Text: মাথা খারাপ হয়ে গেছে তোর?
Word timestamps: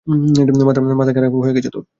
মাথা 0.97 1.11
খারাপ 1.15 1.33
হয়ে 1.37 1.55
গেছে 1.55 1.69
তোর? 1.69 1.83